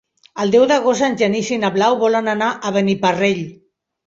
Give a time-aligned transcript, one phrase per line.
[0.43, 3.45] El deu d'agost en Genís i na Blau volen anar a Beniparrell.